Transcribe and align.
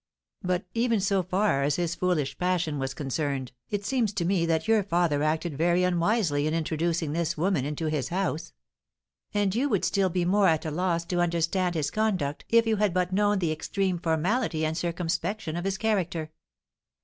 "But, 0.41 0.65
even 0.73 0.99
so 0.99 1.21
far 1.21 1.61
as 1.61 1.75
his 1.75 1.93
foolish 1.93 2.35
passion 2.39 2.79
was 2.79 2.95
concerned, 2.95 3.51
it 3.69 3.85
seems 3.85 4.11
to 4.13 4.25
me 4.25 4.47
that 4.47 4.67
your 4.67 4.81
father 4.83 5.21
acted 5.21 5.55
very 5.55 5.83
unwisely 5.83 6.47
in 6.47 6.55
introducing 6.55 7.13
this 7.13 7.37
woman 7.37 7.65
into 7.65 7.85
his 7.85 8.09
house." 8.09 8.51
"And 9.31 9.53
you 9.53 9.69
would 9.69 9.81
be 9.81 9.85
still 9.85 10.11
more 10.25 10.47
at 10.47 10.65
a 10.65 10.71
loss 10.71 11.05
to 11.05 11.21
understand 11.21 11.75
his 11.75 11.91
conduct 11.91 12.45
if 12.49 12.65
you 12.65 12.77
had 12.77 12.95
but 12.95 13.13
known 13.13 13.37
the 13.37 13.51
extreme 13.51 13.99
formality 13.99 14.65
and 14.65 14.75
circumspection 14.75 15.55
of 15.55 15.65
his 15.65 15.77
character. 15.77 16.31